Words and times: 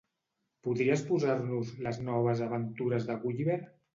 Podries 0.67 1.03
posar-nos 1.09 1.69
"Les 1.87 2.01
noves 2.07 2.43
aventures 2.47 3.07
de 3.13 3.21
Gulliver"? 3.27 3.59